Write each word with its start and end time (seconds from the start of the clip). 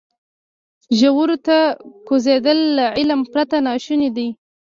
ژورو 0.99 1.37
ته 1.47 1.57
کوزېدل 2.07 2.59
له 2.77 2.85
علم 2.97 3.21
پرته 3.31 3.57
ناشونی 3.67 4.09
دی. 4.15 4.27